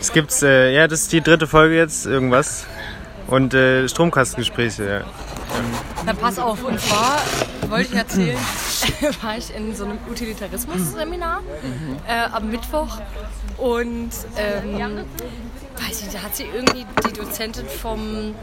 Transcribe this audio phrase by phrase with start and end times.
[0.00, 2.66] Es gibt, äh, ja, das ist die dritte Folge jetzt, irgendwas.
[3.28, 5.00] Und äh, Stromkastengespräche, ja.
[6.04, 7.20] Na pass auf, und zwar
[7.68, 8.38] wollte ich erzählen,
[9.22, 11.40] war ich in so einem Utilitarismus-Seminar
[12.08, 13.00] äh, am Mittwoch
[13.58, 15.04] und ähm,
[15.76, 18.34] weiß ich, da hat sie irgendwie die Dozentin vom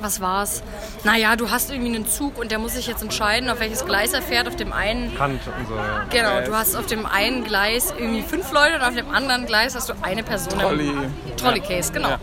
[0.00, 0.62] was war's?
[1.04, 4.12] Naja, du hast irgendwie einen Zug und der muss sich jetzt entscheiden, auf welches Gleis
[4.12, 4.48] er fährt.
[4.48, 5.16] Auf dem einen.
[5.16, 6.04] Kant und so, ja.
[6.10, 9.74] Genau, du hast auf dem einen Gleis irgendwie fünf Leute und auf dem anderen Gleis
[9.74, 10.58] hast du eine Person.
[10.58, 10.92] Trolley.
[11.36, 12.16] Trolley Case, genau.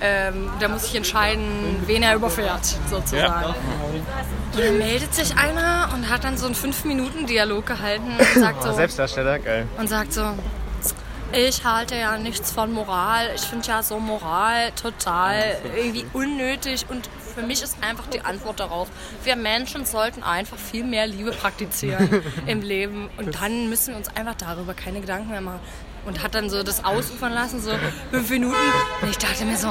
[0.00, 3.54] Ähm, der muss sich entscheiden, wen er überfährt, sozusagen.
[4.52, 8.40] Und dann meldet sich einer und hat dann so einen fünf Minuten Dialog gehalten und
[8.40, 9.66] sagt so, Selbstdarsteller, geil.
[9.78, 10.22] und sagt so,
[11.32, 13.30] ich halte ja nichts von Moral.
[13.34, 18.60] Ich finde ja so Moral total irgendwie unnötig und für mich ist einfach die Antwort
[18.60, 18.88] darauf,
[19.24, 24.08] wir Menschen sollten einfach viel mehr Liebe praktizieren im Leben und dann müssen wir uns
[24.14, 25.60] einfach darüber keine Gedanken mehr machen.
[26.04, 27.70] Und hat dann so das ausufern lassen, so
[28.10, 28.56] fünf Minuten.
[29.02, 29.68] Und ich dachte mir so,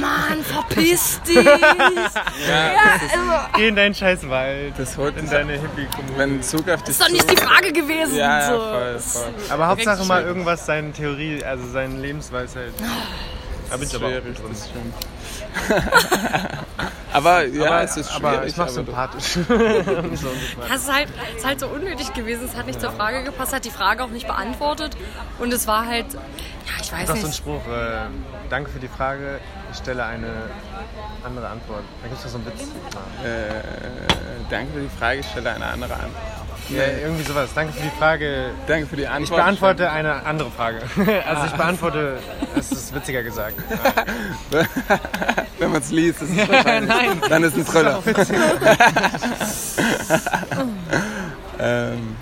[0.00, 1.44] Mann, verpiss dich!
[1.44, 4.74] ja, also, Geh in deinen scheiß Wald.
[4.78, 6.38] Das holt in deine hippie-Kommune.
[6.38, 8.14] Dich ist doch nicht die Frage gewesen.
[8.14, 8.60] Ja, ja, so.
[8.60, 9.34] voll, voll.
[9.50, 12.72] Aber Hauptsache mal irgendwas, seine Theorie, also seine Lebensweisheit.
[13.68, 14.34] Da bin ich aber auch drin.
[17.12, 18.36] aber ja, aber, es ist schwierig.
[18.38, 19.38] aber ich mach's aber- sympathisch.
[20.68, 22.44] Das ist halt, ist halt so unnötig gewesen.
[22.46, 24.96] Es hat nicht zur Frage gepasst, hat die Frage auch nicht beantwortet.
[25.38, 26.20] Und es war halt, ja,
[26.80, 27.36] ich weiß Das ist so ein nicht.
[27.36, 27.66] Spruch.
[27.68, 28.06] Äh,
[28.50, 29.38] danke für die Frage.
[29.72, 30.28] Ich stelle eine
[31.24, 31.82] andere Antwort.
[32.02, 32.62] Da gibt's doch so einen Witz.
[32.62, 33.62] Äh,
[34.50, 36.10] danke für die Frage, ich stelle eine andere an.
[36.68, 37.50] Ja, irgendwie sowas.
[37.54, 38.50] Danke für die Frage.
[38.66, 39.30] Danke für die Antwort.
[39.30, 40.78] Ich beantworte eine andere Frage.
[41.26, 42.18] Also ich beantworte,
[42.92, 43.56] das ist witziger gesagt.
[45.58, 46.92] Wenn man es liest, ist es wahrscheinlich.
[47.28, 48.02] Dann ist es ein Thriller.
[51.58, 52.16] ähm,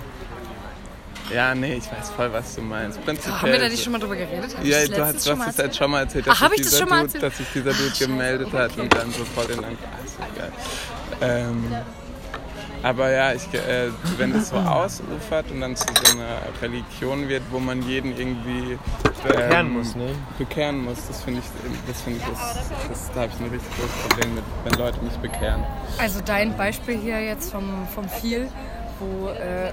[1.33, 3.03] ja, nee, ich weiß voll, was du meinst.
[3.03, 3.41] Prinzipiell.
[3.41, 4.55] Haben wir da nicht schon mal drüber geredet?
[4.57, 6.49] Hab Ja, du hast, schon du hast es jetzt schon mal erzählt, Ach, dass, hab
[6.51, 7.23] sich ich das dieser schon mal Dude, erzählt?
[7.23, 9.83] dass sich dieser Dude gemeldet hat und dann sofort in Angst.
[9.83, 10.51] Ah, ist ja geil.
[11.21, 11.75] Ähm,
[12.83, 17.43] aber ja, ich, äh, wenn es so ausufert und dann zu so einer Religion wird,
[17.51, 18.77] wo man jeden irgendwie
[19.23, 20.09] Bekehren ähm, muss, ne?
[20.37, 21.45] bekehren muss, das finde ich,
[21.87, 25.01] das finde ich, das, das, da habe ich ein richtig großes Problem mit, wenn Leute
[25.01, 25.63] mich bekehren.
[25.99, 28.47] Also dein Beispiel hier jetzt vom, vom Viel,
[28.99, 29.71] wo äh,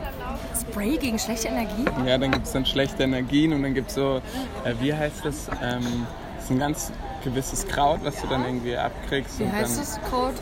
[0.61, 1.85] Spray gegen schlechte Energie.
[2.07, 4.21] Ja, dann gibt es dann schlechte Energien und dann gibt es so,
[4.65, 5.49] äh, wie heißt das?
[5.63, 6.07] Ähm,
[6.37, 6.93] das ist ein ganz
[7.23, 9.39] gewisses Kraut, was du dann irgendwie abkriegst.
[9.41, 10.35] Wie heißt das Code?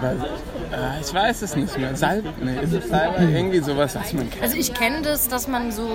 [0.00, 1.94] Weil, äh, ich weiß es nicht mehr.
[1.94, 3.24] Salb, nee, ist es Salbe?
[3.24, 4.42] Irgendwie sowas, was man kennt.
[4.42, 5.88] Also ich kenne das, dass man so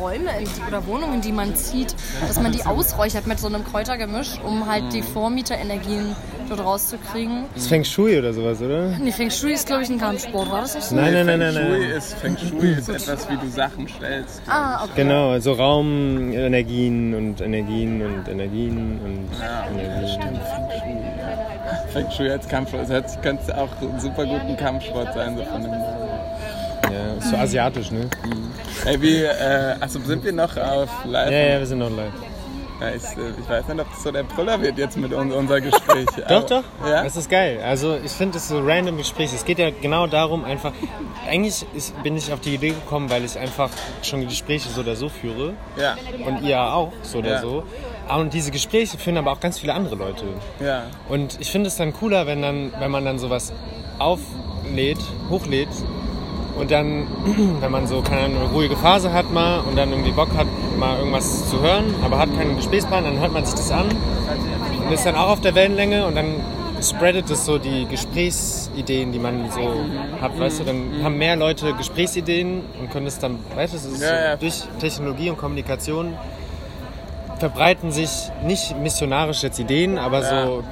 [0.00, 1.94] Räume die, oder Wohnungen, die man zieht,
[2.26, 6.14] dass man die ausräuchert mit so einem Kräutergemisch, um halt die Vormieterenergien
[6.48, 7.44] dort rauszukriegen.
[7.54, 8.88] Das ist Feng Shui oder sowas, oder?
[8.98, 10.50] Nee, Feng Shui ist, glaube ich, ein Kampfsport.
[10.50, 10.94] War das nicht so?
[10.94, 11.90] Nein, nein, nein, nein, Feng Shui nein.
[11.96, 14.42] ist, Feng Shui ist etwas, wie du Sachen stellst.
[14.46, 14.92] Ah, okay.
[14.96, 20.08] Genau, also Raumenergien und Energien und Energien und Ja, Energien.
[20.08, 20.96] stimmt, Feng Shui.
[21.02, 21.86] Ja.
[21.92, 25.72] Feng Shui als Kampfsport, das könnte auch ein super guten Kampfsport sein, so von dem.
[25.72, 28.08] Ja, ist so asiatisch, ne?
[28.84, 31.30] Ey, wie, äh, also sind wir noch auf live?
[31.32, 32.12] Ja, ja, wir sind noch live.
[32.80, 35.32] Ja, ich, äh, ich weiß nicht, ob das so der Brüller wird jetzt mit uns,
[35.34, 36.06] unser Gespräch.
[36.28, 36.62] Doch, doch.
[36.84, 37.04] Ja?
[37.04, 37.60] Das ist geil.
[37.64, 39.34] Also ich finde es so random Gespräche.
[39.34, 40.72] Es geht ja genau darum, einfach.
[41.28, 43.70] Eigentlich ist, bin ich auf die Idee gekommen, weil ich einfach
[44.02, 45.54] schon Gespräche so oder so führe.
[45.80, 47.40] Ja, Und ihr auch, so oder Ja.
[47.40, 47.62] so.
[48.14, 50.24] Und diese Gespräche führen aber auch ganz viele andere Leute.
[50.60, 50.84] ja.
[51.08, 53.52] Und ich finde es dann cooler, wenn, dann, wenn man dann sowas
[53.98, 54.98] auflädt,
[55.30, 55.68] hochlädt
[56.58, 57.06] und dann,
[57.60, 60.46] wenn man so keine eine ruhige Phase hat mal und dann irgendwie Bock hat,
[60.78, 63.86] mal irgendwas zu hören, aber hat keinen Gesprächsplan, dann hört man sich das an
[64.84, 66.34] und ist dann auch auf der Wellenlänge und dann
[66.82, 69.74] spreadet es so die Gesprächsideen, die man so
[70.20, 73.88] hat, weißt du, dann haben mehr Leute Gesprächsideen und können es dann, weißt du, so,
[74.40, 76.14] durch Technologie und Kommunikation
[77.38, 78.10] verbreiten sich
[78.44, 80.64] nicht missionarisch jetzt Ideen, aber so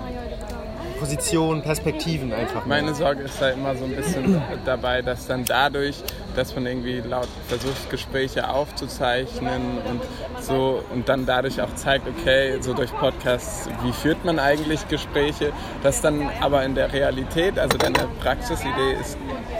[0.98, 2.64] Positionen, Perspektiven einfach.
[2.66, 2.82] mehr.
[2.82, 6.02] Meine Sorge ist da immer so ein bisschen dabei, dass dann dadurch,
[6.36, 10.00] dass man irgendwie laut versucht, Gespräche aufzuzeichnen und
[10.42, 15.52] so und dann dadurch auch zeigt, okay, so durch Podcasts, wie führt man eigentlich Gespräche,
[15.82, 19.16] dass dann aber in der Realität, also deine Praxisidee ist,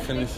[0.06, 0.30] finde ich,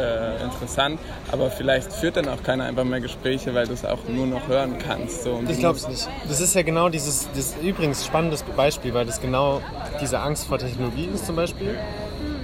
[0.00, 0.98] äh, interessant,
[1.30, 4.48] aber vielleicht führt dann auch keiner einfach mehr Gespräche, weil du es auch nur noch
[4.48, 5.24] hören kannst.
[5.24, 6.08] So, Ich glaube es nicht.
[6.28, 9.60] Das ist ja genau dieses, das übrigens spannendes Beispiel, weil das genau
[10.00, 11.78] diese Angst vor Technologie ist zum Beispiel.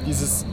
[0.06, 0.44] Dieses,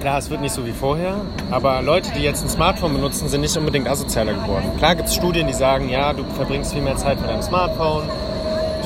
[0.00, 1.16] klar, es wird nicht so wie vorher,
[1.50, 4.72] aber Leute, die jetzt ein Smartphone benutzen, sind nicht unbedingt asozialer geworden.
[4.78, 8.04] Klar gibt es Studien, die sagen, ja, du verbringst viel mehr Zeit mit deinem Smartphone,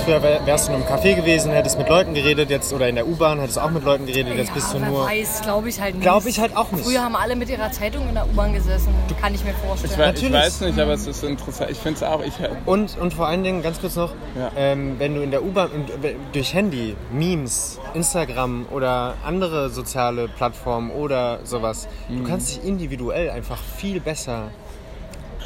[0.04, 2.94] früher wär- wärst du in einem Café gewesen, hättest mit Leuten geredet, jetzt oder in
[2.96, 5.06] der U-Bahn hättest du auch mit Leuten geredet, jetzt bist du wer nur.
[5.06, 6.02] weiß, glaube ich halt nicht.
[6.02, 6.84] Glaube ich halt auch nicht.
[6.84, 8.93] Früher haben alle mit ihrer Zeitung in der U-Bahn gesessen.
[9.20, 9.93] Kann ich mir Ich, vorstellen.
[9.93, 10.32] ich Natürlich.
[10.32, 11.70] weiß nicht, aber es ist interessant.
[11.70, 12.22] Ich finde es auch.
[12.25, 12.32] Ich,
[12.66, 14.50] Und, und vor allen Dingen, ganz kurz noch, Ja.
[14.56, 15.90] ähm, wenn du in der U-Bahn und,
[16.32, 22.22] durch Handy, Memes, Instagram oder andere soziale Plattformen oder sowas, Mhm.
[22.25, 24.50] du kannst dich individuell einfach viel besser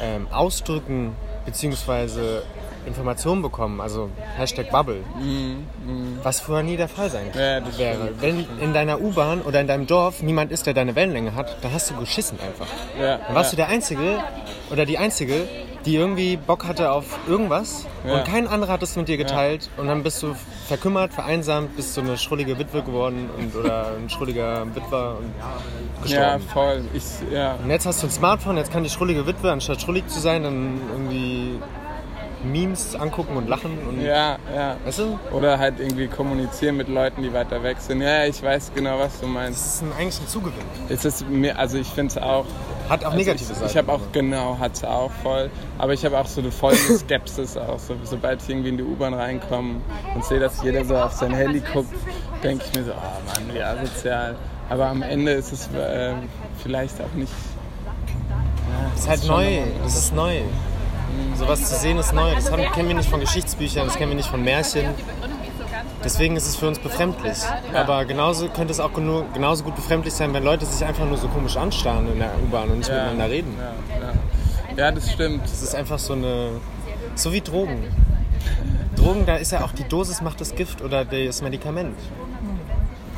[0.01, 1.15] ähm, ausdrücken
[1.45, 2.43] beziehungsweise
[2.87, 5.01] Informationen bekommen, also Hashtag Bubble,
[6.23, 8.09] was früher nie der Fall sein Ja, wäre.
[8.19, 11.73] Wenn in deiner U-Bahn oder in deinem Dorf niemand ist, der deine Wellenlänge hat, dann
[11.73, 12.67] hast du geschissen einfach.
[12.99, 13.55] ja, Dann warst ja.
[13.57, 14.19] du der Einzige
[14.71, 15.47] oder die Einzige,
[15.85, 18.15] die irgendwie Bock hatte auf irgendwas Ja.
[18.15, 20.35] und kein anderer hat es mit dir geteilt und dann bist du
[20.67, 25.31] verkümmert, vereinsamt, bist du eine schrullige Witwe geworden und, oder ein schrulliger Witwer und
[26.09, 26.43] Ja, gestorben.
[26.53, 26.81] voll.
[26.93, 27.55] Ich, ja.
[27.63, 30.43] Und jetzt hast du ein Smartphone, jetzt kann die schrullige Witwe, anstatt schrullig zu sein,
[30.43, 31.59] dann irgendwie
[32.43, 34.75] Memes angucken und lachen und ja, ja.
[34.85, 35.19] weißt du?
[35.31, 38.01] Oder halt irgendwie kommunizieren mit Leuten, die weiter weg sind.
[38.01, 39.59] Ja, ich weiß genau, was du meinst.
[39.59, 40.63] Das ist ein, eigentlich ein Zugewinn.
[40.89, 42.45] Es ist mir, also ich finde es auch.
[42.89, 43.69] Hat auch Also negative ich, Seiten.
[43.71, 45.49] Ich habe auch, genau, hat es auch voll.
[45.77, 47.79] Aber ich habe auch so eine volle Skepsis auch.
[47.79, 49.81] So, sobald ich irgendwie in die U-Bahn reinkomme
[50.15, 51.93] und sehe, dass jeder so auf sein Handy guckt,
[52.43, 52.95] denke ich mir so, oh
[53.33, 54.35] Mann, wie asozial.
[54.69, 56.13] Aber am Ende ist es äh,
[56.61, 57.31] vielleicht auch nicht.
[57.85, 60.41] Ja, Das ist halt neu, das ist neu.
[61.35, 62.33] Sowas zu sehen ist neu.
[62.35, 64.85] Das haben, kennen wir nicht von Geschichtsbüchern, das kennen wir nicht von Märchen.
[66.03, 67.37] Deswegen ist es für uns befremdlich.
[67.73, 71.17] Aber genauso könnte es auch genu- genauso gut befremdlich sein, wenn Leute sich einfach nur
[71.17, 73.55] so komisch anstarren in der U-Bahn und nicht Ja, miteinander reden.
[73.57, 74.13] Ja, ja.
[74.85, 75.43] ja, das stimmt.
[75.43, 76.51] Das ist einfach so eine.
[77.15, 77.83] So wie Drogen.
[78.95, 81.97] Drogen, da ist ja auch die Dosis macht das Gift oder das Medikament.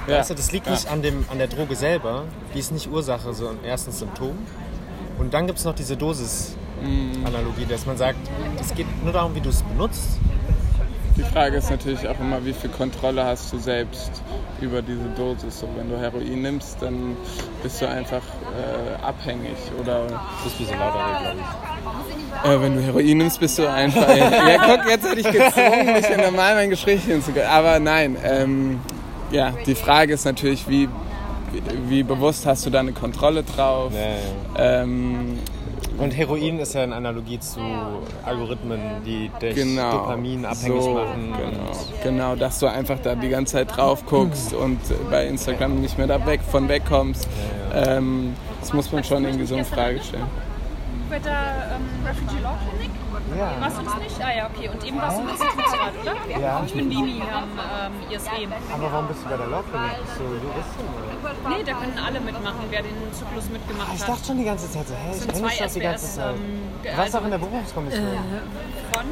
[0.07, 0.18] Ja.
[0.18, 0.74] Weißt du, das liegt ja.
[0.74, 2.24] nicht an, dem, an der Droge selber,
[2.54, 4.38] die ist nicht Ursache, sondern erstens Symptom.
[5.19, 5.98] Und dann gibt es noch diese
[6.83, 8.17] Dosis-Analogie, dass man sagt,
[8.59, 10.19] es geht nur darum, wie du es benutzt.
[11.17, 14.09] Die Frage ist natürlich auch immer, wie viel Kontrolle hast du selbst
[14.61, 15.59] über diese Dosis.
[15.59, 17.17] So, wenn du Heroin nimmst, dann
[17.61, 19.57] bist du einfach äh, abhängig.
[19.81, 21.37] Oder Das ist ein bisschen lauter, glaube
[22.45, 22.49] ich.
[22.51, 24.07] äh, wenn du Heroin nimmst, bist du einfach.
[24.15, 27.47] ja, guck, jetzt hätte ich gezwungen, mich in normal mein Gespräch hinzugehen.
[27.47, 28.79] Aber nein, ähm,
[29.31, 30.87] ja, die Frage ist natürlich, wie,
[31.51, 33.91] wie, wie bewusst hast du da eine Kontrolle drauf?
[34.57, 35.37] Ähm,
[36.00, 37.60] Und Heroin ist ja eine Analogie zu
[38.25, 39.92] Algorithmen, die dich genau.
[39.92, 41.34] Dopamin abhängig so, machen.
[41.38, 41.72] Genau,
[42.04, 44.80] genau, dass du einfach da die ganze Zeit drauf guckst und
[45.10, 47.28] bei Instagram nicht mehr da weg, von wegkommst.
[47.74, 50.24] Ähm, das muss man schon irgendwie so in Frage stellen.
[51.10, 52.92] Bei der ähm, Refugee Law Clinic?
[53.37, 53.51] Ja.
[53.61, 54.21] Warst du das nicht?
[54.23, 54.69] Ah ja, okay.
[54.69, 56.15] Und eben warst du im Institutsrat, oder?
[56.39, 56.61] Ja.
[56.65, 58.29] Ich bin Lini am ähm, ISE.
[58.73, 59.99] Aber warum bist du bei der Clinic?
[60.05, 60.85] Bist du Juristin?
[60.89, 61.49] Oder?
[61.49, 64.09] Nee, da können alle mitmachen, wer den Zyklus mitgemacht Ich hat.
[64.09, 66.35] dachte schon die ganze Zeit so, hey, ich kenne dich doch die ganze Zeit.
[66.35, 68.07] ähm, Du warst also- auch in der Berufungskommission.
[68.93, 69.05] Von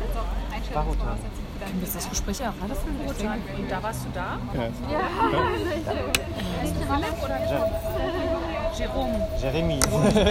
[0.73, 1.17] Barutan.
[1.59, 2.95] Können wir das Gespräch auch weiterführen?
[3.07, 3.41] Rotan.
[3.57, 4.37] Und da warst du da?
[4.53, 4.69] Ja.
[6.61, 7.39] Philipp oder
[8.77, 9.27] Jerome?
[9.41, 9.79] Jeremy.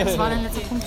[0.04, 0.84] Das war der letzte Punkt.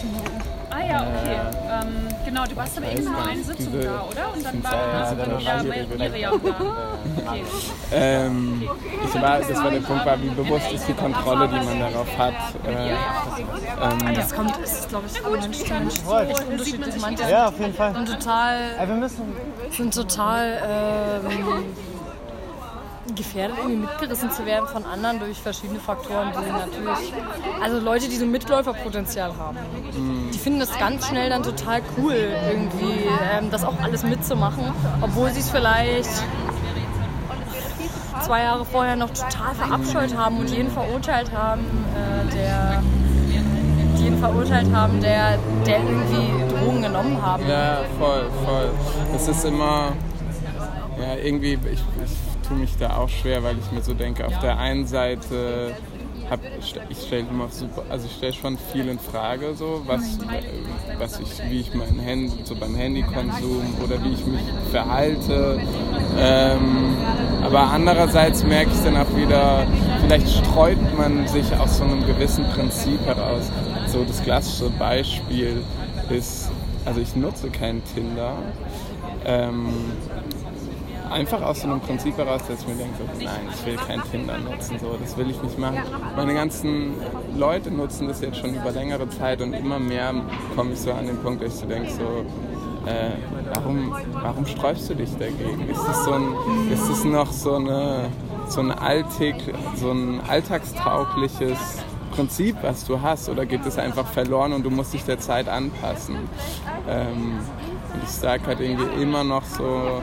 [0.80, 1.38] Ah ja, okay.
[1.70, 4.34] Ähm, genau, du warst aber eben nur eine Sitzung Diese- da, oder?
[4.34, 6.50] Und dann war ja, dann war Miriam da.
[7.28, 7.44] Okay.
[7.92, 8.70] Ähm,
[9.04, 12.18] ich war, das war der Punkt, war, wie bewusst ist die Kontrolle, die man darauf
[12.18, 12.34] hat.
[12.66, 12.92] Äh,
[14.08, 17.02] ähm, Das kommt, ist, glaube ich, von Mensch zu Mensch echt unterschiedlich.
[17.02, 17.94] Manche Ja, auf jeden Fall.
[17.96, 19.36] sind total, wir müssen.
[19.72, 20.62] sind total
[21.26, 21.66] ähm,
[23.16, 27.14] gefährdet, irgendwie mitgerissen zu werden von anderen durch verschiedene Faktoren, die natürlich,
[27.62, 29.58] also Leute, die so Mitläuferpotenzial haben,
[30.34, 32.16] die finden das ganz schnell dann total cool,
[32.50, 34.66] irgendwie ähm, das auch alles mitzumachen,
[35.02, 36.10] obwohl sie es vielleicht
[38.26, 41.62] zwei Jahre vorher noch total verabscheut haben und jeden verurteilt haben,
[41.96, 42.84] äh, der
[43.98, 47.48] jeden verurteilt haben, der, der irgendwie Drogen genommen haben.
[47.48, 48.72] Ja, voll, voll.
[49.16, 49.94] Es ist immer,
[51.00, 54.38] ja, irgendwie, ich, ich tue mich da auch schwer, weil ich mir so denke, auf
[54.40, 55.76] der einen Seite
[56.30, 56.40] hab,
[56.90, 60.20] ich stelle immer super, also ich stelle schon viel in Frage, so was,
[61.00, 64.42] was ich, wie ich mein Handy, so beim Handykonsum oder wie ich mich
[64.72, 65.60] verhalte.
[66.20, 66.98] Ähm,
[67.44, 69.66] aber andererseits merke ich dann auch wieder,
[70.02, 73.52] vielleicht streut man sich aus so einem gewissen Prinzip heraus.
[73.88, 75.64] So das klassische Beispiel
[76.10, 76.52] ist,
[76.86, 78.34] also ich nutze kein Tinder.
[79.26, 79.68] Ähm,
[81.12, 84.02] einfach aus so einem Prinzip heraus, dass ich mir denke, so, nein, ich will kein
[84.10, 85.82] Tinder nutzen, so, das will ich nicht machen.
[86.16, 86.94] Meine ganzen
[87.36, 90.14] Leute nutzen das jetzt schon über längere Zeit und immer mehr
[90.56, 92.26] komme ich so an den Punkt, dass ich so denke, so,
[92.90, 93.12] äh,
[93.54, 95.68] warum, warum sträubst du dich dagegen?
[95.70, 98.10] Ist das, so noch so, eine,
[98.48, 99.36] so, ein Alltag,
[99.76, 104.94] so ein alltagstaugliches Prinzip, was du hast, oder geht es einfach verloren und du musst
[104.94, 106.16] dich der Zeit anpassen?
[106.88, 107.40] Ähm,
[107.94, 110.02] und ich sage halt irgendwie immer noch so,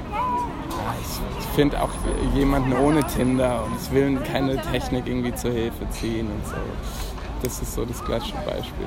[1.00, 1.90] ich, finde auch
[2.34, 6.56] jemanden ohne Tinder und ich will keine Technik irgendwie zur Hilfe ziehen und so.
[7.42, 8.86] Das ist so das klassische Beispiel.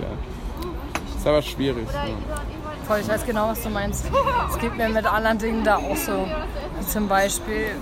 [1.17, 1.87] Ist aber schwierig.
[1.93, 2.05] Ja.
[2.87, 4.05] Voll, ich weiß genau, was du meinst.
[4.49, 6.27] Es geht mir mit anderen Dingen da auch so.
[6.79, 7.75] Wie zum Beispiel.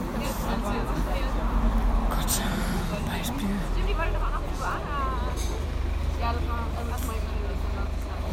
[2.10, 2.42] Gott,
[3.12, 3.50] Beispiel.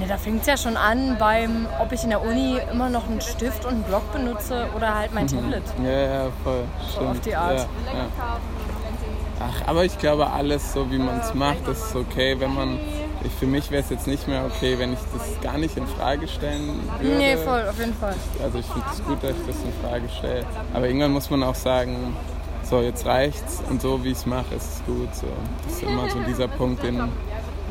[0.04, 3.08] Ne, da fängt es ja schon an beim, ob ich in der Uni immer noch
[3.08, 5.62] einen Stift und einen Block benutze oder halt mein Tablet.
[5.82, 6.64] Ja, ja, voll.
[6.90, 7.10] Stimmt.
[7.10, 7.58] auf die Art.
[7.86, 8.38] Ja, ja.
[9.40, 12.78] Ach, aber ich glaube, alles so wie man es macht, ist okay, wenn man.
[13.24, 15.86] Ich, für mich wäre es jetzt nicht mehr okay, wenn ich das gar nicht in
[15.86, 17.16] Frage stellen würde.
[17.16, 18.14] Nee, voll, auf jeden Fall.
[18.42, 20.44] Also ich finde es gut, dass ich das in Frage stelle.
[20.74, 22.14] Aber irgendwann muss man auch sagen,
[22.62, 25.14] so jetzt reicht's und so wie ich es mache, ist es gut.
[25.14, 25.26] So.
[25.64, 27.00] Das ist immer so dieser Punkt, den,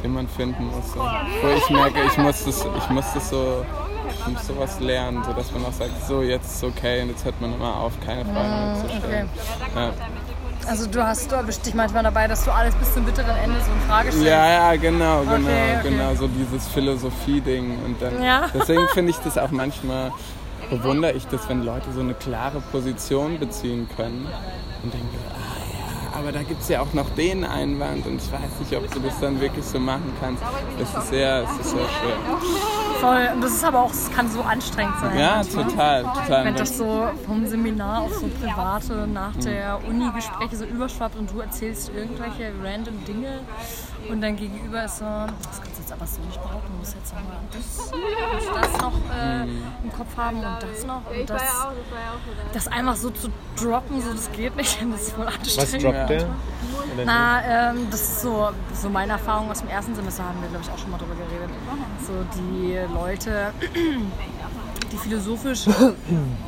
[0.03, 0.93] den man finden muss.
[0.93, 0.99] So.
[0.99, 3.65] Wo ich merke, ich muss das, ich muss das so,
[4.09, 7.09] ich muss sowas lernen, so dass man auch sagt, so jetzt ist es okay und
[7.09, 9.29] jetzt hört man immer auf, keine Fragen mehr zu stellen.
[9.75, 9.91] Ja.
[10.65, 13.59] Also du hast, du erwischst dich manchmal dabei, dass du alles bis zum bitteren Ende
[13.59, 14.25] so in Frage stellst.
[14.27, 15.89] Ja, ja, genau, genau, Okay, okay.
[15.89, 17.79] genau, so dieses Philosophie-Ding.
[17.85, 18.45] Und dann, Ja.
[18.53, 20.11] deswegen finde ich das auch manchmal,
[20.69, 24.25] bewundere ich das, wenn Leute so eine klare Position beziehen können
[24.83, 25.07] und denke,
[26.13, 28.99] aber da gibt es ja auch noch den Einwand und ich weiß nicht, ob du
[28.99, 30.43] das dann wirklich so machen kannst.
[30.79, 32.82] Es ist sehr, es ist sehr schwer.
[33.03, 33.29] Voll.
[33.33, 35.19] Und das ist aber auch, es kann so anstrengend sein.
[35.19, 35.65] Ja, manchmal.
[35.65, 36.45] total, total.
[36.45, 41.39] Wenn das so vom Seminar auf so private nach der Uni-Gespräche so überschwappt und du
[41.41, 43.39] erzählst irgendwelche random Dinge
[44.09, 46.95] und dein Gegenüber ist so, das kannst du jetzt aber so nicht behaupten, du musst
[46.95, 47.91] jetzt nochmal das
[48.71, 51.41] das noch äh, im Kopf haben und das noch und das,
[52.53, 53.29] das einfach so zu
[53.61, 55.83] droppen, so das geht nicht, das ist voll Was anstrengend.
[55.83, 56.25] droppt der?
[57.05, 57.41] Na,
[57.71, 60.71] ähm, das ist so, so meine Erfahrung aus dem ersten Semester, haben wir, glaube ich,
[60.71, 61.49] auch schon mal drüber geredet.
[62.05, 63.51] So die Leute,
[64.91, 65.65] die philosophisch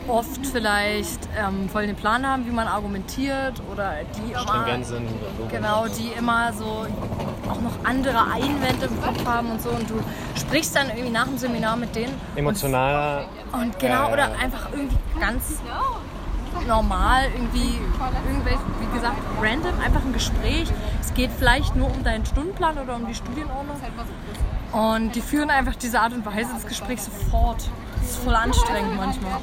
[0.07, 5.07] oft vielleicht ähm, voll den Plan haben, wie man argumentiert oder die immer, sind.
[5.49, 6.85] genau, die immer so
[7.49, 9.95] auch noch andere Einwände im Kopf haben und so und du
[10.35, 13.25] sprichst dann irgendwie nach dem Seminar mit denen Emotionaler.
[13.51, 15.59] und, und genau, Ja, oder einfach irgendwie ganz
[16.67, 17.77] normal, irgendwie,
[18.27, 20.67] irgendwelche, wie gesagt, random, einfach ein Gespräch.
[21.01, 23.75] Es geht vielleicht nur um deinen Stundenplan oder um die Studienordnung.
[24.75, 27.63] Und die führen einfach diese Art und Weise des Gesprächs sofort.
[27.97, 29.39] Das ist voll anstrengend manchmal.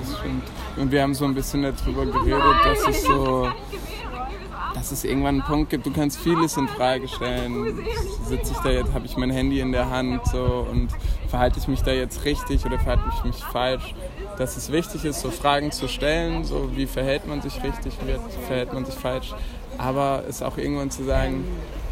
[0.00, 0.44] Das stimmt.
[0.78, 3.52] Und wir haben so ein bisschen darüber geredet, dass es so,
[4.74, 7.78] dass es irgendwann einen Punkt gibt, du kannst vieles in Frage stellen.
[8.26, 10.88] Sitze ich da jetzt, habe ich mein Handy in der Hand so und
[11.28, 13.94] verhalte ich mich da jetzt richtig oder verhalte ich mich falsch?
[14.38, 18.42] Dass es wichtig ist, so Fragen zu stellen, so wie verhält man sich richtig, wie
[18.46, 19.34] verhält man sich falsch.
[19.76, 21.44] Aber es auch irgendwann zu sagen,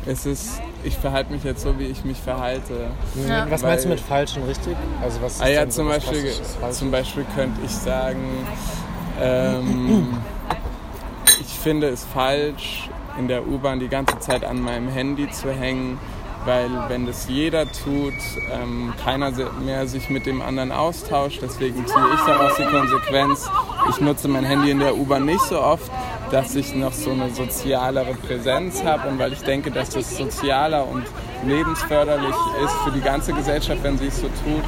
[0.06, 2.88] es ist, ich verhalte mich jetzt so, wie ich mich verhalte.
[3.28, 3.48] Ja.
[3.50, 4.76] Was meinst du mit falsch und richtig?
[5.02, 6.32] Also was ist Ah ja, denn zum Beispiel,
[6.70, 8.46] zum Beispiel könnte ich sagen,
[9.20, 10.18] ähm,
[11.40, 15.98] ich finde es falsch, in der U-Bahn die ganze Zeit an meinem Handy zu hängen,
[16.44, 18.14] weil wenn das jeder tut,
[18.52, 19.32] ähm, keiner
[19.64, 21.40] mehr sich mit dem anderen austauscht.
[21.42, 23.50] Deswegen ziehe ich daraus die Konsequenz.
[23.90, 25.90] Ich nutze mein Handy in der U-Bahn nicht so oft,
[26.30, 30.86] dass ich noch so eine sozialere Präsenz habe und weil ich denke, dass das sozialer
[30.86, 31.04] und
[31.46, 32.34] lebensförderlich
[32.64, 34.64] ist für die ganze Gesellschaft, wenn sie es so tut.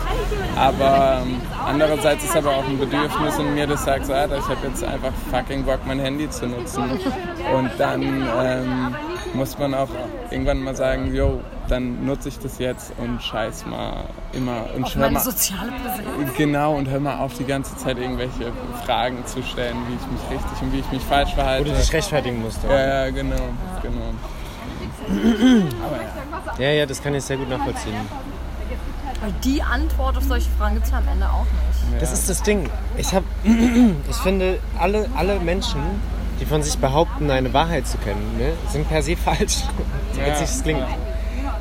[0.57, 4.67] Aber ähm, andererseits ist aber auch ein Bedürfnis in mir, das sagt, so, ich habe
[4.67, 6.99] jetzt einfach fucking Bock, mein Handy zu nutzen.
[7.55, 8.97] Und dann ähm,
[9.35, 9.89] muss man auch
[10.31, 14.95] irgendwann mal sagen, yo, dann nutze ich das jetzt und scheiß mal immer und Auf
[14.95, 16.37] hör meine mal, soziale Präsenz.
[16.37, 18.53] Genau, und hör mal auf, die ganze Zeit irgendwelche
[18.85, 21.71] Fragen zu stellen, wie ich mich richtig und wie ich mich falsch verhalte.
[21.71, 22.63] du dich rechtfertigen musst.
[22.65, 23.37] Ja, ja, genau,
[23.83, 24.13] genau.
[26.59, 27.95] Ja, ja, das kann ich sehr gut nachvollziehen.
[29.21, 32.03] Weil die Antwort auf solche Fragen gibt es ja am Ende auch nicht.
[32.03, 32.69] Das ist das Ding.
[32.97, 35.81] Ich habe, ich finde, alle, alle Menschen,
[36.45, 39.63] die von sich behaupten, eine Wahrheit zu kennen, ne, sind per se falsch.
[40.13, 40.27] So Ja.
[40.27, 40.85] witzig es klingt.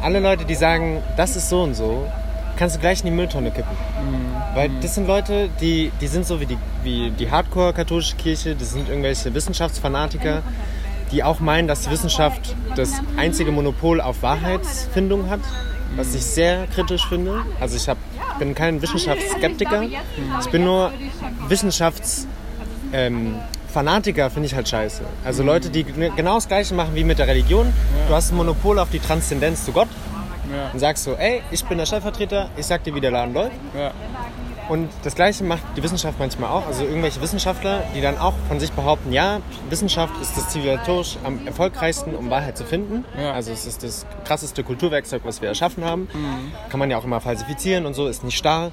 [0.01, 2.05] Alle Leute, die sagen, das ist so und so,
[2.57, 3.71] kannst du gleich in die Mülltonne kippen.
[4.53, 8.71] Weil das sind Leute, die, die sind so wie die, wie die Hardcore-katholische Kirche, das
[8.71, 10.41] sind irgendwelche Wissenschaftsfanatiker,
[11.11, 15.39] die auch meinen, dass die Wissenschaft das einzige Monopol auf Wahrheitsfindung hat,
[15.95, 17.43] was ich sehr kritisch finde.
[17.61, 17.97] Also ich hab,
[18.37, 20.91] bin kein Wissenschaftsskeptiker, ich bin nur
[21.47, 22.27] Wissenschafts...
[22.91, 23.35] Ähm,
[23.73, 25.01] Fanatiker finde ich halt scheiße.
[25.25, 27.73] Also Leute, die genau das Gleiche machen wie mit der Religion.
[28.07, 29.87] Du hast ein Monopol auf die Transzendenz zu Gott
[30.53, 33.33] Ja, und sagst so, ey, ich bin der Stellvertreter, ich sag dir, wie der Laden
[33.33, 33.55] läuft.
[33.75, 33.91] ja,
[34.69, 36.67] Und das Gleiche macht die Wissenschaft manchmal auch.
[36.67, 39.39] Also irgendwelche Wissenschaftler, die dann auch von sich behaupten, ja,
[39.71, 43.05] Wissenschaft ist das zivilisatorisch am erfolgreichsten, um Wahrheit zu finden.
[43.19, 43.33] Ja.
[43.33, 46.07] Also es ist das krasseste Kulturwerkzeug, was wir erschaffen haben.
[46.69, 48.71] Kann man ja auch immer falsifizieren und so, ist nicht starr.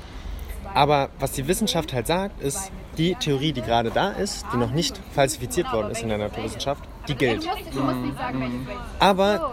[0.74, 4.70] Aber was die Wissenschaft halt sagt, ist, die Theorie, die gerade da ist, die noch
[4.70, 7.44] nicht falsifiziert worden ist in der Naturwissenschaft, die gilt.
[7.72, 8.76] Du musst nicht sagen, welches Weg.
[8.98, 9.52] Aber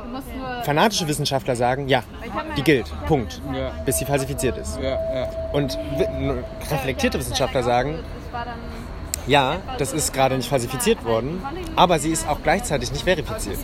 [0.63, 2.03] fanatische Wissenschaftler sagen, ja,
[2.57, 2.91] die gilt.
[3.07, 3.41] Punkt.
[3.85, 4.79] Bis sie falsifiziert ist.
[5.53, 5.77] Und
[6.71, 7.99] reflektierte Wissenschaftler sagen,
[9.27, 11.41] ja, das ist gerade nicht falsifiziert worden,
[11.75, 13.57] aber sie ist auch gleichzeitig nicht verifiziert.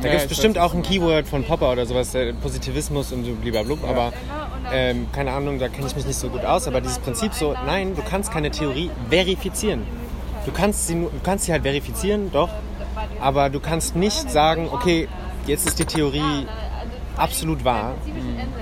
[0.00, 3.24] Da Ja, gibt es bestimmt auch ein Keyword von Popper oder sowas, der Positivismus und
[3.24, 4.12] so blablabla, aber
[4.72, 6.66] ähm, keine Ahnung, da kenne ich mich nicht so gut aus.
[6.68, 9.82] Aber dieses Prinzip so, nein, du kannst keine Theorie verifizieren.
[10.46, 12.48] Du kannst sie, du kannst sie halt verifizieren, doch,
[13.20, 15.08] aber du kannst nicht sagen, okay,
[15.46, 16.46] jetzt ist die Theorie
[17.16, 17.94] absolut wahr,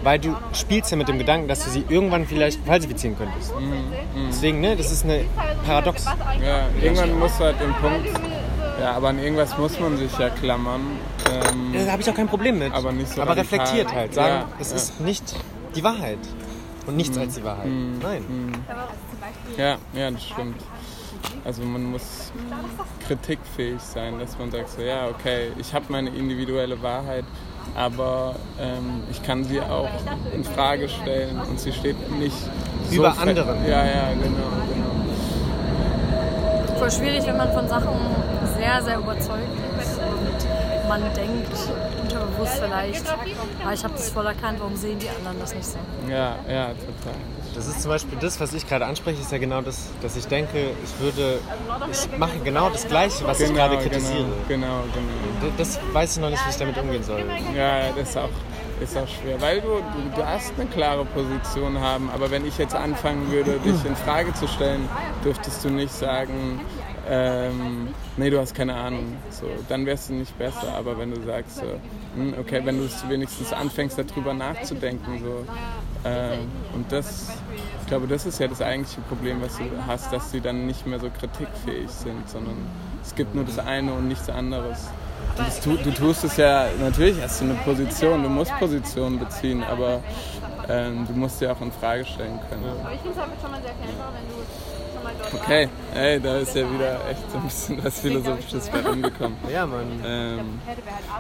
[0.03, 3.53] weil du spielst ja mit dem Gedanken, dass du sie irgendwann vielleicht falsifizieren könntest.
[4.29, 5.25] Deswegen, ne, das ist eine
[5.65, 6.07] Paradox.
[6.07, 8.09] Ja, irgendwann muss halt den Punkt.
[8.81, 10.81] Ja, aber an irgendwas muss man sich ja klammern.
[11.31, 12.73] Ähm, Da habe ich auch kein Problem mit.
[12.75, 13.61] Aber nicht so Aber radikal.
[13.61, 14.13] reflektiert halt.
[14.15, 14.77] Sagen, Ja, es ja.
[14.77, 15.35] ist nicht
[15.77, 16.19] die Wahrheit.
[16.87, 17.67] Und nichts als die Wahrheit.
[18.03, 18.25] Nein.
[19.57, 20.61] ja, ja, das stimmt.
[21.45, 22.33] Also man muss
[23.07, 27.25] kritikfähig sein, dass man sagt so, ja, okay, ich habe meine individuelle Wahrheit,
[27.75, 29.89] aber ähm, ich kann sie auch
[30.33, 32.37] in Frage stellen und sie steht nicht
[32.89, 33.65] so Über fe- anderen.
[33.67, 34.87] Ja, ja, genau, genau.
[36.79, 37.89] Voll schwierig, wenn man von Sachen
[38.57, 39.66] sehr, sehr überzeugt ist
[40.89, 41.49] man denkt,
[42.03, 43.05] unterbewusst vielleicht,
[43.65, 45.79] ah, ich habe das voll erkannt, warum sehen die anderen das nicht so?
[46.09, 47.15] Ja, ja, total.
[47.55, 50.27] Das ist zum Beispiel das, was ich gerade anspreche, ist ja genau das, dass ich
[50.27, 51.39] denke, ich würde,
[51.91, 54.27] ich mache genau das Gleiche, was ich gerade kritisiere.
[54.49, 57.23] Genau, genau, Das weiß ich noch nicht, wie ich damit umgehen soll.
[57.23, 57.57] genau.
[57.57, 58.29] Ja, das ist auch,
[58.81, 62.59] ist auch schwer, weil du, du, du hast eine klare Position haben, aber wenn ich
[62.59, 64.87] jetzt anfangen würde, dich in Frage zu stellen,
[65.25, 66.61] dürftest du nicht sagen,
[67.09, 69.17] ähm, nee, du hast keine Ahnung.
[69.31, 70.75] So, dann wärst du nicht besser.
[70.77, 71.67] Aber wenn du sagst, so,
[72.17, 76.39] hm, okay, wenn du wenigstens anfängst, darüber nachzudenken, so, äh,
[76.75, 77.29] und das,
[77.81, 80.87] ich glaube, das ist ja das eigentliche Problem, was du hast, dass sie dann nicht
[80.87, 82.57] mehr so kritikfähig sind, sondern
[83.03, 84.89] es gibt nur das eine und nichts anderes.
[85.63, 90.01] Tu, du tust es ja, natürlich hast du eine Position, du musst Position beziehen, aber
[90.69, 92.65] ähm, du musst sie auch in Frage stellen können.
[92.83, 94.43] Aber ich finde es halt schon mal sehr erkennbar, wenn du
[95.35, 99.37] Okay, ey, da ist ja wieder echt so ein bisschen was Philosophisches bei rumgekommen.
[99.53, 100.03] Ja, Mann.
[100.05, 100.61] Ähm,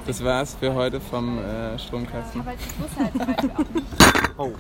[0.07, 2.45] das war's für heute vom äh, Stromkasten.
[2.45, 2.59] warst.
[2.67, 3.51] Ich wusste halt.
[4.39, 4.53] Oh.